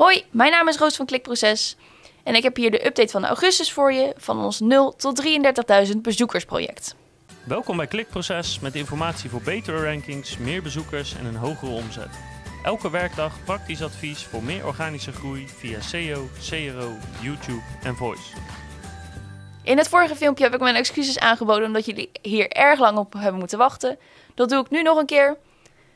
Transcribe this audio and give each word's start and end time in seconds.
Hoi, 0.00 0.24
mijn 0.30 0.50
naam 0.50 0.68
is 0.68 0.76
Roos 0.76 0.96
van 0.96 1.06
Klikproces 1.06 1.76
en 2.24 2.34
ik 2.34 2.42
heb 2.42 2.56
hier 2.56 2.70
de 2.70 2.86
update 2.86 3.08
van 3.10 3.24
augustus 3.24 3.72
voor 3.72 3.92
je 3.92 4.14
van 4.16 4.44
ons 4.44 4.60
0 4.60 4.96
tot 4.96 5.22
33.000 5.92 5.96
bezoekersproject. 6.02 6.94
Welkom 7.44 7.76
bij 7.76 7.86
Klikproces 7.86 8.60
met 8.60 8.74
informatie 8.74 9.30
voor 9.30 9.42
betere 9.42 9.84
rankings, 9.84 10.38
meer 10.38 10.62
bezoekers 10.62 11.16
en 11.16 11.24
een 11.24 11.36
hogere 11.36 11.70
omzet. 11.70 12.08
Elke 12.62 12.90
werkdag 12.90 13.44
praktisch 13.44 13.82
advies 13.82 14.24
voor 14.24 14.42
meer 14.42 14.66
organische 14.66 15.12
groei 15.12 15.48
via 15.48 15.80
SEO, 15.80 16.28
CRO, 16.48 16.92
YouTube 17.22 17.62
en 17.82 17.96
Voice. 17.96 18.36
In 19.62 19.78
het 19.78 19.88
vorige 19.88 20.16
filmpje 20.16 20.44
heb 20.44 20.54
ik 20.54 20.60
mijn 20.60 20.74
excuses 20.74 21.18
aangeboden 21.18 21.66
omdat 21.66 21.86
jullie 21.86 22.10
hier 22.22 22.48
erg 22.48 22.78
lang 22.78 22.98
op 22.98 23.12
hebben 23.12 23.38
moeten 23.38 23.58
wachten. 23.58 23.98
Dat 24.34 24.48
doe 24.48 24.60
ik 24.60 24.70
nu 24.70 24.82
nog 24.82 24.98
een 24.98 25.06
keer. 25.06 25.36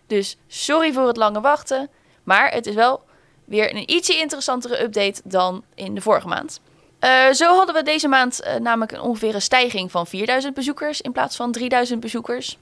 Dus 0.06 0.36
sorry 0.48 0.92
voor 0.92 1.06
het 1.06 1.16
lange 1.16 1.40
wachten, 1.40 1.90
maar 2.22 2.50
het 2.50 2.66
is 2.66 2.74
wel 2.74 3.03
weer 3.44 3.74
een 3.74 3.90
ietsje 3.90 4.18
interessantere 4.18 4.82
update 4.82 5.20
dan 5.24 5.64
in 5.74 5.94
de 5.94 6.00
vorige 6.00 6.28
maand. 6.28 6.60
Uh, 7.04 7.32
zo 7.32 7.56
hadden 7.56 7.74
we 7.74 7.82
deze 7.82 8.08
maand 8.08 8.40
uh, 8.46 8.54
namelijk 8.54 8.92
een 8.92 9.00
ongeveer 9.00 9.34
een 9.34 9.42
stijging 9.42 9.90
van 9.90 10.06
4000 10.06 10.54
bezoekers 10.54 11.00
in 11.00 11.12
plaats 11.12 11.36
van 11.36 11.52
3000 11.52 12.00
bezoekers. 12.00 12.58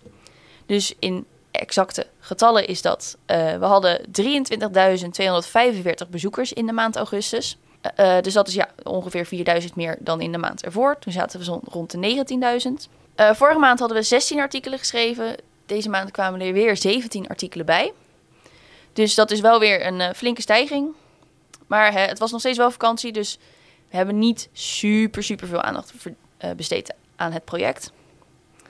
Dus 0.66 0.94
in 0.98 1.26
exacte 1.50 2.06
getallen 2.20 2.66
is 2.66 2.82
dat. 2.82 3.16
Uh, 3.26 3.36
we 3.58 3.64
hadden 3.64 4.00
23.245 6.04 6.10
bezoekers 6.10 6.52
in 6.52 6.66
de 6.66 6.72
maand 6.72 6.96
augustus. 6.96 7.58
dus 8.20 8.32
dat 8.32 8.48
is 8.48 8.54
ja, 8.54 8.68
ongeveer 8.82 9.26
4000 9.26 9.76
meer 9.76 9.96
dan 9.98 10.20
in 10.20 10.32
de 10.32 10.38
maand 10.38 10.64
ervoor. 10.64 10.98
Toen 10.98 11.12
zaten 11.12 11.38
we 11.38 11.44
zo 11.44 11.60
rond 11.64 11.90
de 11.90 12.24
19.000. 13.16 13.36
vorige 13.36 13.58
maand 13.58 13.78
hadden 13.78 13.96
we 13.98 14.02
16 14.02 14.40
artikelen 14.40 14.78
geschreven. 14.78 15.36
Deze 15.66 15.88
maand 15.88 16.10
kwamen 16.10 16.40
er 16.40 16.52
weer 16.52 16.76
17 16.76 17.28
artikelen 17.28 17.66
bij. 17.66 17.92
Dus 18.92 19.14
dat 19.14 19.30
is 19.30 19.40
wel 19.40 19.58
weer 19.58 19.86
een 19.86 20.00
uh, 20.00 20.10
flinke 20.10 20.40
stijging. 20.40 20.94
Maar 21.66 21.92
hè, 21.92 22.00
het 22.00 22.18
was 22.18 22.30
nog 22.30 22.40
steeds 22.40 22.58
wel 22.58 22.70
vakantie, 22.70 23.12
dus 23.12 23.38
we 23.90 23.96
hebben 23.96 24.18
niet 24.18 24.48
super, 24.52 25.22
super 25.22 25.46
veel 25.46 25.62
aandacht 25.62 25.92
uh, 26.04 26.50
besteed 26.56 26.94
aan 27.16 27.32
het 27.32 27.44
project. 27.44 27.92
Uh, 28.54 28.64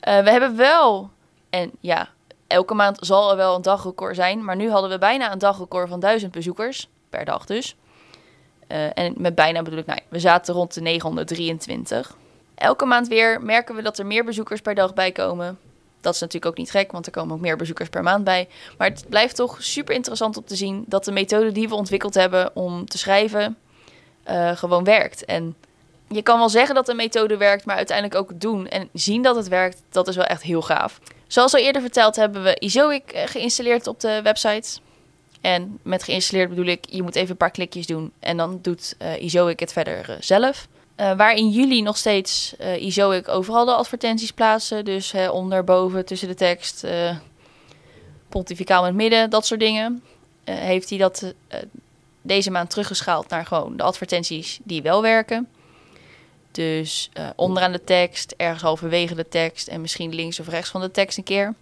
we 0.00 0.30
hebben 0.30 0.56
wel, 0.56 1.10
en 1.50 1.70
ja, 1.80 2.08
elke 2.46 2.74
maand 2.74 2.98
zal 3.00 3.30
er 3.30 3.36
wel 3.36 3.54
een 3.54 3.62
dagrecord 3.62 4.16
zijn, 4.16 4.44
maar 4.44 4.56
nu 4.56 4.70
hadden 4.70 4.90
we 4.90 4.98
bijna 4.98 5.32
een 5.32 5.38
dagrecord 5.38 5.88
van 5.88 6.00
1000 6.00 6.32
bezoekers 6.32 6.88
per 7.10 7.24
dag 7.24 7.46
dus. 7.46 7.76
en 8.66 9.14
met 9.16 9.34
bijna 9.34 9.62
bedoel 9.62 9.78
ik, 9.78 9.86
nou, 9.86 10.00
we 10.08 10.18
zaten 10.18 10.54
rond 10.54 10.74
de 10.74 10.80
923. 10.80 12.16
Elke 12.54 12.84
maand 12.84 13.08
weer 13.08 13.42
merken 13.42 13.74
we 13.74 13.82
dat 13.82 13.98
er 13.98 14.06
meer 14.06 14.24
bezoekers 14.24 14.60
per 14.60 14.74
dag 14.74 14.94
bij 14.94 15.12
komen. 15.12 15.58
Dat 16.06 16.14
is 16.14 16.20
natuurlijk 16.20 16.52
ook 16.52 16.58
niet 16.58 16.70
gek, 16.70 16.92
want 16.92 17.06
er 17.06 17.12
komen 17.12 17.34
ook 17.34 17.40
meer 17.40 17.56
bezoekers 17.56 17.88
per 17.88 18.02
maand 18.02 18.24
bij. 18.24 18.48
Maar 18.78 18.88
het 18.88 19.04
blijft 19.08 19.36
toch 19.36 19.56
super 19.62 19.94
interessant 19.94 20.36
om 20.36 20.44
te 20.44 20.56
zien 20.56 20.84
dat 20.86 21.04
de 21.04 21.12
methode 21.12 21.52
die 21.52 21.68
we 21.68 21.74
ontwikkeld 21.74 22.14
hebben 22.14 22.56
om 22.56 22.86
te 22.86 22.98
schrijven 22.98 23.56
uh, 24.28 24.56
gewoon 24.56 24.84
werkt. 24.84 25.24
En 25.24 25.56
je 26.08 26.22
kan 26.22 26.38
wel 26.38 26.48
zeggen 26.48 26.74
dat 26.74 26.88
een 26.88 26.96
methode 26.96 27.36
werkt, 27.36 27.64
maar 27.64 27.76
uiteindelijk 27.76 28.18
ook 28.18 28.40
doen 28.40 28.68
en 28.68 28.88
zien 28.92 29.22
dat 29.22 29.36
het 29.36 29.48
werkt, 29.48 29.82
dat 29.90 30.08
is 30.08 30.16
wel 30.16 30.24
echt 30.24 30.42
heel 30.42 30.62
gaaf. 30.62 31.00
Zoals 31.26 31.54
al 31.54 31.60
eerder 31.60 31.82
verteld 31.82 32.16
hebben 32.16 32.42
we 32.42 32.58
Izoic 32.58 33.12
eh, 33.12 33.26
geïnstalleerd 33.26 33.86
op 33.86 34.00
de 34.00 34.20
website. 34.22 34.78
En 35.40 35.78
met 35.82 36.02
geïnstalleerd 36.02 36.48
bedoel 36.48 36.66
ik, 36.66 36.84
je 36.88 37.02
moet 37.02 37.16
even 37.16 37.30
een 37.30 37.36
paar 37.36 37.50
klikjes 37.50 37.86
doen 37.86 38.12
en 38.18 38.36
dan 38.36 38.58
doet 38.62 38.96
uh, 39.02 39.22
Izoic 39.22 39.60
het 39.60 39.72
verder 39.72 40.16
zelf. 40.20 40.68
Uh, 41.00 41.16
waar 41.16 41.34
in 41.34 41.50
juli 41.50 41.82
nog 41.82 41.96
steeds 41.96 42.54
uh, 42.60 42.82
Izoic 42.82 43.28
overal 43.28 43.64
de 43.64 43.72
advertenties 43.74 44.30
plaatsen. 44.30 44.84
Dus 44.84 45.14
uh, 45.14 45.32
onder, 45.32 45.64
boven, 45.64 46.04
tussen 46.04 46.28
de 46.28 46.34
tekst, 46.34 46.84
uh, 46.84 47.16
pontificaal 48.28 48.80
in 48.80 48.86
het 48.86 48.96
midden, 48.96 49.30
dat 49.30 49.46
soort 49.46 49.60
dingen. 49.60 50.02
heeft 50.44 50.88
hij 50.88 50.98
dat 50.98 51.34
deze 52.22 52.50
maand 52.50 52.70
teruggeschaald 52.70 53.28
naar 53.28 53.46
gewoon 53.46 53.76
de 53.76 53.82
advertenties 53.82 54.58
die 54.62 54.82
wel 54.82 55.02
werken. 55.02 55.48
Dus 56.50 57.10
onderaan 57.36 57.72
de 57.72 57.84
tekst, 57.84 58.34
ergens 58.36 58.62
halverwege 58.62 59.14
de 59.14 59.28
tekst 59.28 59.68
en 59.68 59.80
misschien 59.80 60.14
links 60.14 60.40
of 60.40 60.48
rechts 60.48 60.70
van 60.70 60.80
de 60.80 60.90
tekst 60.90 61.18
een 61.18 61.24
keer. 61.24 61.54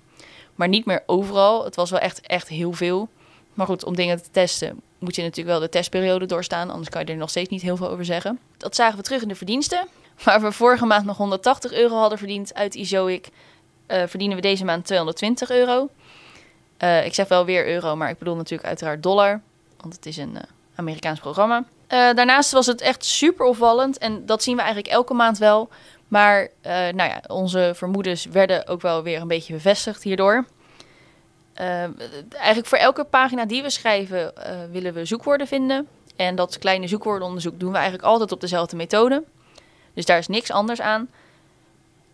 Maar 0.55 0.69
niet 0.69 0.85
meer 0.85 1.03
overal. 1.07 1.65
Het 1.65 1.75
was 1.75 1.91
wel 1.91 2.01
echt, 2.01 2.21
echt 2.21 2.49
heel 2.49 2.73
veel. 2.73 3.09
Maar 3.55 3.67
goed, 3.67 3.85
om 3.85 3.97
dingen 3.97 4.23
te 4.23 4.31
testen 4.31 4.81
moet 4.99 5.17
je 5.17 5.23
natuurlijk 5.23 5.49
wel 5.49 5.61
de 5.61 5.69
testperiode 5.69 6.27
doorstaan. 6.27 6.71
Anders 6.71 6.89
kan 6.89 7.05
je 7.05 7.13
er 7.13 7.19
nog 7.19 7.31
steeds 7.31 7.49
niet 7.49 7.63
heel 7.63 7.77
veel 7.77 7.91
over 7.91 8.05
zeggen. 8.05 8.39
Dat 8.57 8.75
zagen 8.75 8.97
we 8.97 9.03
terug 9.03 9.23
in 9.23 9.29
de 9.29 9.35
verdiensten. 9.35 9.87
Waar 10.25 10.41
we 10.41 10.53
vorige 10.53 10.87
maand 10.87 11.05
nog 11.05 11.17
180 11.17 11.73
euro 11.73 11.97
hadden 11.97 12.19
verdiend 12.19 12.55
uit 12.55 12.75
Izoic, 12.75 13.29
uh, 13.89 14.03
verdienen 14.07 14.37
we 14.37 14.43
deze 14.43 14.65
maand 14.65 14.85
220 14.85 15.51
euro. 15.51 15.89
Uh, 16.79 17.07
ik 17.07 17.15
zeg 17.15 17.29
wel 17.29 17.45
weer 17.45 17.69
euro, 17.69 17.97
maar 17.97 18.11
ik 18.11 18.19
bedoel 18.19 18.37
natuurlijk 18.37 18.69
uiteraard 18.69 19.03
dollar. 19.03 19.41
Want 19.81 19.95
het 19.95 20.07
is 20.07 20.17
een 20.17 20.35
uh, 20.35 20.41
Amerikaans 20.75 21.21
programma. 21.21 21.65
daarnaast 21.89 22.53
was 22.53 22.67
het 22.67 22.81
echt 22.81 23.05
super 23.05 23.47
opvallend. 23.47 23.99
En 23.99 24.27
dat 24.27 24.43
zien 24.43 24.57
we 24.57 24.63
eigenlijk 24.63 24.93
elke 24.93 25.15
maand 25.15 25.39
wel. 25.39 25.69
Maar 26.09 26.49
nou 26.63 26.97
ja, 26.97 27.23
onze 27.27 27.73
vermoedens 27.75 28.25
werden 28.25 28.67
ook 28.67 28.81
wel 28.81 29.03
weer 29.03 29.21
een 29.21 29.29
beetje 29.29 29.53
bevestigd 29.53 30.03
hierdoor. 30.03 30.45
Uh, 31.61 31.83
eigenlijk 32.31 32.67
voor 32.67 32.79
elke 32.79 33.05
pagina 33.05 33.45
die 33.45 33.63
we 33.63 33.71
schrijven 33.71 34.33
uh, 34.39 34.45
willen 34.71 34.95
we 34.95 35.05
zoekwoorden 35.05 35.47
vinden. 35.47 35.89
En 36.17 36.35
dat 36.35 36.59
kleine 36.59 36.89
zoekwoordenonderzoek 36.89 37.61
doen 37.61 37.71
we 37.71 37.77
eigenlijk 37.77 38.07
altijd 38.07 38.33
op 38.33 38.41
dezelfde 38.41 38.77
methode. 38.77 39.25
Dus 39.95 40.05
daar 40.05 40.19
is 40.19 40.29
niks 40.29 40.51
anders 40.51 40.81
aan. 40.81 41.09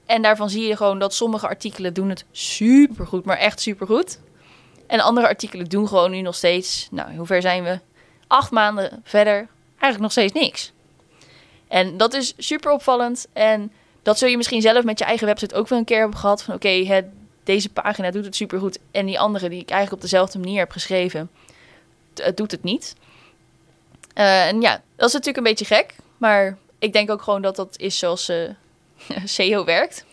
En 0.06 0.22
daarvan 0.22 0.50
zie 0.50 0.66
je 0.66 0.76
gewoon 0.76 0.98
dat 0.98 1.14
sommige 1.14 1.48
artikelen 1.48 1.94
doen 1.94 2.08
het 2.08 2.24
supergoed, 2.30 3.24
maar 3.24 3.36
echt 3.36 3.60
supergoed. 3.60 4.18
En 4.86 5.00
andere 5.00 5.26
artikelen 5.26 5.66
doen 5.66 5.88
gewoon 5.88 6.10
nu 6.10 6.20
nog 6.20 6.34
steeds, 6.34 6.88
nou, 6.90 7.16
hoe 7.16 7.26
ver 7.26 7.42
zijn 7.42 7.64
we? 7.64 7.78
Acht 8.26 8.50
maanden 8.50 9.00
verder, 9.04 9.48
eigenlijk 9.68 10.00
nog 10.00 10.12
steeds 10.12 10.32
niks. 10.32 10.72
En 11.68 11.96
dat 11.96 12.14
is 12.14 12.34
super 12.36 12.72
opvallend. 12.72 13.26
En 13.32 13.72
dat 14.02 14.18
zul 14.18 14.28
je 14.28 14.36
misschien 14.36 14.60
zelf 14.60 14.84
met 14.84 14.98
je 14.98 15.04
eigen 15.04 15.26
website 15.26 15.54
ook 15.54 15.68
wel 15.68 15.78
een 15.78 15.84
keer 15.84 15.98
hebben 15.98 16.18
gehad. 16.18 16.42
Van 16.42 16.54
oké, 16.54 16.66
okay, 16.66 16.84
deze 17.44 17.68
pagina 17.68 18.10
doet 18.10 18.24
het 18.24 18.36
supergoed. 18.36 18.78
En 18.90 19.06
die 19.06 19.20
andere 19.20 19.48
die 19.48 19.60
ik 19.60 19.70
eigenlijk 19.70 20.02
op 20.02 20.10
dezelfde 20.10 20.38
manier 20.38 20.58
heb 20.58 20.70
geschreven, 20.70 21.30
het 22.14 22.36
doet 22.36 22.50
het 22.50 22.62
niet. 22.62 22.94
Uh, 24.14 24.46
en 24.46 24.60
ja, 24.60 24.82
dat 24.96 25.08
is 25.08 25.12
natuurlijk 25.12 25.36
een 25.36 25.52
beetje 25.52 25.74
gek. 25.74 25.94
Maar 26.18 26.58
ik 26.78 26.92
denk 26.92 27.10
ook 27.10 27.22
gewoon 27.22 27.42
dat 27.42 27.56
dat 27.56 27.78
is 27.78 27.98
zoals 27.98 28.28
uh, 28.30 28.48
SEO 29.24 29.64
werkt. 29.64 30.04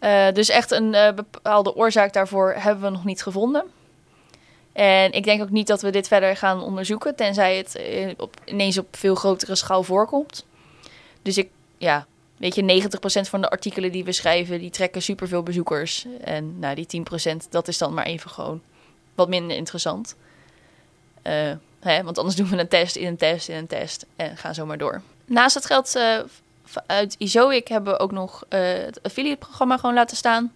Uh, 0.00 0.32
dus 0.32 0.48
echt 0.48 0.70
een 0.70 0.90
bepaalde 1.14 1.74
oorzaak 1.74 2.12
daarvoor 2.12 2.54
hebben 2.58 2.84
we 2.84 2.90
nog 2.90 3.04
niet 3.04 3.22
gevonden. 3.22 3.64
En 4.72 5.12
ik 5.12 5.24
denk 5.24 5.42
ook 5.42 5.50
niet 5.50 5.66
dat 5.66 5.82
we 5.82 5.90
dit 5.90 6.08
verder 6.08 6.36
gaan 6.36 6.62
onderzoeken, 6.62 7.16
tenzij 7.16 7.56
het 7.56 7.80
ineens 8.44 8.78
op 8.78 8.96
veel 8.96 9.14
grotere 9.14 9.54
schaal 9.54 9.82
voorkomt. 9.82 10.46
Dus 11.22 11.38
ik, 11.38 11.50
ja, 11.78 12.06
weet 12.38 12.54
je, 12.54 12.88
90% 13.26 13.28
van 13.28 13.40
de 13.40 13.50
artikelen 13.50 13.92
die 13.92 14.04
we 14.04 14.12
schrijven, 14.12 14.58
die 14.58 14.70
trekken 14.70 15.02
superveel 15.02 15.42
bezoekers. 15.42 16.06
En 16.20 16.58
nou, 16.58 16.74
die 16.74 17.04
10%, 17.32 17.36
dat 17.50 17.68
is 17.68 17.78
dan 17.78 17.94
maar 17.94 18.04
even 18.04 18.30
gewoon 18.30 18.60
wat 19.14 19.28
minder 19.28 19.56
interessant. 19.56 20.16
Uh, 21.22 21.32
hè, 21.80 22.02
want 22.02 22.18
anders 22.18 22.36
doen 22.36 22.48
we 22.48 22.58
een 22.58 22.68
test 22.68 22.96
in 22.96 23.06
een 23.06 23.16
test 23.16 23.48
in 23.48 23.56
een 23.56 23.66
test 23.66 24.06
en 24.16 24.36
gaan 24.36 24.54
zo 24.54 24.66
maar 24.66 24.78
door. 24.78 25.02
Naast 25.24 25.54
het 25.54 25.66
geld 25.66 25.96
uh, 25.96 26.18
uit 26.86 27.14
Izoic 27.18 27.68
hebben 27.68 27.92
we 27.92 27.98
ook 27.98 28.12
nog 28.12 28.44
uh, 28.48 28.60
het 28.60 29.02
affiliate 29.02 29.38
programma 29.38 29.76
gewoon 29.76 29.94
laten 29.94 30.16
staan. 30.16 30.52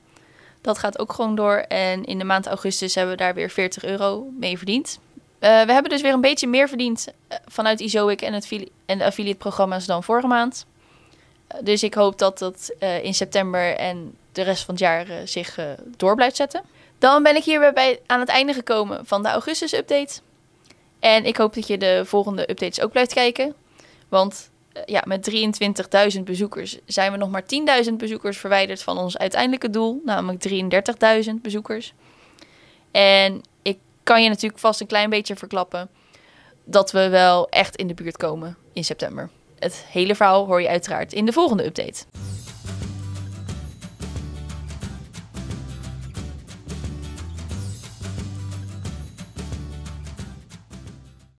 Dat 0.60 0.78
gaat 0.78 0.98
ook 0.98 1.12
gewoon 1.12 1.34
door. 1.34 1.56
En 1.56 2.04
in 2.04 2.18
de 2.18 2.24
maand 2.24 2.46
augustus 2.46 2.94
hebben 2.94 3.16
we 3.16 3.22
daar 3.22 3.34
weer 3.34 3.50
40 3.50 3.84
euro 3.84 4.26
mee 4.38 4.56
verdiend. 4.56 4.98
we 5.38 5.46
hebben 5.46 5.90
dus 5.90 6.02
weer 6.02 6.12
een 6.12 6.20
beetje 6.20 6.46
meer 6.46 6.68
verdiend 6.68 7.08
vanuit 7.46 7.80
Izoic 7.80 8.22
en, 8.22 8.32
het 8.32 8.68
en 8.86 8.98
de 8.98 9.04
affiliate 9.04 9.38
programma's 9.38 9.86
dan 9.86 10.02
vorige 10.02 10.26
maand. 10.26 10.66
Dus 11.60 11.82
ik 11.82 11.94
hoop 11.94 12.18
dat 12.18 12.38
dat 12.38 12.74
uh, 12.80 13.04
in 13.04 13.14
september 13.14 13.76
en 13.76 14.16
de 14.32 14.42
rest 14.42 14.64
van 14.64 14.74
het 14.74 14.82
jaar 14.82 15.10
uh, 15.10 15.16
zich 15.24 15.58
uh, 15.58 15.64
door 15.96 16.14
blijft 16.14 16.36
zetten. 16.36 16.62
Dan 16.98 17.22
ben 17.22 17.36
ik 17.36 17.44
hier 17.44 17.72
bij 17.72 18.00
aan 18.06 18.20
het 18.20 18.28
einde 18.28 18.52
gekomen 18.52 19.06
van 19.06 19.22
de 19.22 19.28
augustus-update. 19.28 20.20
En 21.00 21.24
ik 21.24 21.36
hoop 21.36 21.54
dat 21.54 21.66
je 21.66 21.78
de 21.78 22.02
volgende 22.04 22.50
updates 22.50 22.80
ook 22.80 22.90
blijft 22.90 23.12
kijken. 23.12 23.54
Want 24.08 24.50
ja, 24.84 25.02
met 25.06 25.30
23.000 26.16 26.22
bezoekers 26.22 26.78
zijn 26.86 27.12
we 27.12 27.18
nog 27.18 27.30
maar 27.30 27.44
10.000 27.84 27.92
bezoekers 27.96 28.38
verwijderd 28.38 28.82
van 28.82 28.98
ons 28.98 29.18
uiteindelijke 29.18 29.70
doel, 29.70 30.00
namelijk 30.04 30.48
33.000 31.26 31.34
bezoekers. 31.42 31.92
En 32.90 33.40
ik 33.62 33.78
kan 34.02 34.22
je 34.22 34.28
natuurlijk 34.28 34.60
vast 34.60 34.80
een 34.80 34.86
klein 34.86 35.10
beetje 35.10 35.36
verklappen 35.36 35.88
dat 36.64 36.92
we 36.92 37.08
wel 37.08 37.48
echt 37.48 37.76
in 37.76 37.86
de 37.86 37.94
buurt 37.94 38.16
komen 38.16 38.56
in 38.72 38.84
september. 38.84 39.30
Het 39.62 39.84
hele 39.90 40.14
verhaal 40.14 40.46
hoor 40.46 40.62
je 40.62 40.68
uiteraard 40.68 41.12
in 41.12 41.26
de 41.26 41.32
volgende 41.32 41.64
update. 41.64 42.04